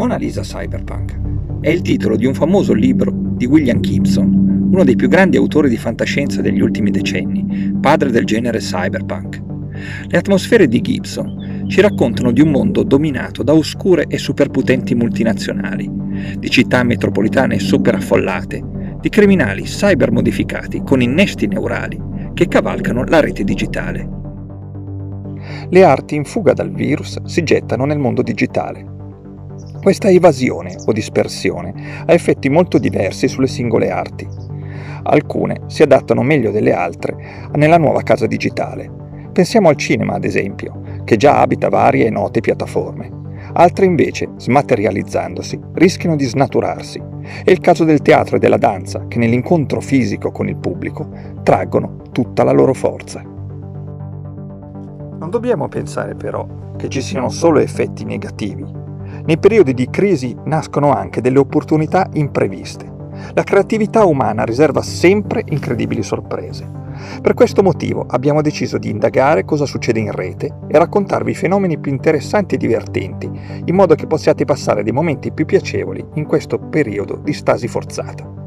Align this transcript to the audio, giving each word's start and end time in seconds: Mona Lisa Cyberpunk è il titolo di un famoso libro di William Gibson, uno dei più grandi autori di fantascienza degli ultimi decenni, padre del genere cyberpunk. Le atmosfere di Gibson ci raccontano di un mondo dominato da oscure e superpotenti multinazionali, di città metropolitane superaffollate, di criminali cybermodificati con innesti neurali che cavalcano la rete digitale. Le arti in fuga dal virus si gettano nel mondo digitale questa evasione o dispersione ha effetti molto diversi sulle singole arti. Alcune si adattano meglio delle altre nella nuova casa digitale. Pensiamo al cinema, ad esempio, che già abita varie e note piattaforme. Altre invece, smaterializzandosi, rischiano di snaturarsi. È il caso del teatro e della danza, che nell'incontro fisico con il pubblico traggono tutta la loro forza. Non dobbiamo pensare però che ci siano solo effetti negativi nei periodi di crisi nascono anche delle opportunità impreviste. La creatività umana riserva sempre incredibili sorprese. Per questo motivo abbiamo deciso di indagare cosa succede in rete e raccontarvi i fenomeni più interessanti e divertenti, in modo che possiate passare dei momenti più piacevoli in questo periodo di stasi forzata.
Mona 0.00 0.16
Lisa 0.16 0.40
Cyberpunk 0.40 1.20
è 1.60 1.68
il 1.68 1.82
titolo 1.82 2.16
di 2.16 2.24
un 2.24 2.32
famoso 2.32 2.72
libro 2.72 3.12
di 3.12 3.44
William 3.44 3.80
Gibson, 3.80 4.68
uno 4.72 4.82
dei 4.82 4.96
più 4.96 5.08
grandi 5.08 5.36
autori 5.36 5.68
di 5.68 5.76
fantascienza 5.76 6.40
degli 6.40 6.62
ultimi 6.62 6.90
decenni, 6.90 7.76
padre 7.78 8.10
del 8.10 8.24
genere 8.24 8.60
cyberpunk. 8.60 9.42
Le 10.06 10.16
atmosfere 10.16 10.68
di 10.68 10.80
Gibson 10.80 11.66
ci 11.68 11.82
raccontano 11.82 12.32
di 12.32 12.40
un 12.40 12.48
mondo 12.48 12.82
dominato 12.82 13.42
da 13.42 13.52
oscure 13.52 14.06
e 14.08 14.16
superpotenti 14.16 14.94
multinazionali, 14.94 15.90
di 16.38 16.48
città 16.48 16.82
metropolitane 16.82 17.58
superaffollate, 17.58 18.64
di 19.02 19.08
criminali 19.10 19.64
cybermodificati 19.64 20.80
con 20.82 21.02
innesti 21.02 21.46
neurali 21.46 22.00
che 22.32 22.48
cavalcano 22.48 23.04
la 23.04 23.20
rete 23.20 23.44
digitale. 23.44 24.08
Le 25.68 25.84
arti 25.84 26.14
in 26.14 26.24
fuga 26.24 26.54
dal 26.54 26.72
virus 26.72 27.22
si 27.24 27.42
gettano 27.42 27.84
nel 27.84 27.98
mondo 27.98 28.22
digitale 28.22 28.96
questa 29.80 30.10
evasione 30.10 30.76
o 30.84 30.92
dispersione 30.92 32.04
ha 32.06 32.12
effetti 32.12 32.50
molto 32.50 32.78
diversi 32.78 33.28
sulle 33.28 33.46
singole 33.46 33.90
arti. 33.90 34.28
Alcune 35.02 35.62
si 35.66 35.82
adattano 35.82 36.22
meglio 36.22 36.50
delle 36.50 36.72
altre 36.72 37.48
nella 37.54 37.78
nuova 37.78 38.02
casa 38.02 38.26
digitale. 38.26 38.90
Pensiamo 39.32 39.68
al 39.68 39.76
cinema, 39.76 40.14
ad 40.14 40.24
esempio, 40.24 40.82
che 41.04 41.16
già 41.16 41.40
abita 41.40 41.70
varie 41.70 42.06
e 42.06 42.10
note 42.10 42.40
piattaforme. 42.40 43.18
Altre 43.54 43.86
invece, 43.86 44.28
smaterializzandosi, 44.36 45.58
rischiano 45.74 46.14
di 46.14 46.24
snaturarsi. 46.26 47.02
È 47.42 47.50
il 47.50 47.60
caso 47.60 47.84
del 47.84 48.02
teatro 48.02 48.36
e 48.36 48.38
della 48.38 48.58
danza, 48.58 49.06
che 49.08 49.18
nell'incontro 49.18 49.80
fisico 49.80 50.30
con 50.30 50.48
il 50.48 50.56
pubblico 50.56 51.08
traggono 51.42 52.02
tutta 52.12 52.44
la 52.44 52.52
loro 52.52 52.74
forza. 52.74 53.22
Non 55.18 55.30
dobbiamo 55.30 55.68
pensare 55.68 56.14
però 56.14 56.46
che 56.76 56.88
ci 56.88 57.00
siano 57.00 57.30
solo 57.30 57.60
effetti 57.60 58.04
negativi 58.04 58.79
nei 59.30 59.38
periodi 59.38 59.74
di 59.74 59.88
crisi 59.88 60.36
nascono 60.46 60.92
anche 60.92 61.20
delle 61.20 61.38
opportunità 61.38 62.08
impreviste. 62.14 62.84
La 63.32 63.44
creatività 63.44 64.04
umana 64.04 64.42
riserva 64.42 64.82
sempre 64.82 65.44
incredibili 65.50 66.02
sorprese. 66.02 66.68
Per 67.22 67.34
questo 67.34 67.62
motivo 67.62 68.04
abbiamo 68.08 68.42
deciso 68.42 68.76
di 68.76 68.90
indagare 68.90 69.44
cosa 69.44 69.66
succede 69.66 70.00
in 70.00 70.10
rete 70.10 70.52
e 70.66 70.76
raccontarvi 70.76 71.30
i 71.30 71.36
fenomeni 71.36 71.78
più 71.78 71.92
interessanti 71.92 72.56
e 72.56 72.58
divertenti, 72.58 73.30
in 73.66 73.74
modo 73.76 73.94
che 73.94 74.08
possiate 74.08 74.44
passare 74.44 74.82
dei 74.82 74.92
momenti 74.92 75.30
più 75.30 75.46
piacevoli 75.46 76.04
in 76.14 76.26
questo 76.26 76.58
periodo 76.58 77.14
di 77.14 77.32
stasi 77.32 77.68
forzata. 77.68 78.39